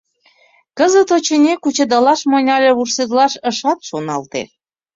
[0.77, 4.41] Кызыт, очыни, кучедалаш монь але вурседылаш ышат шоналте.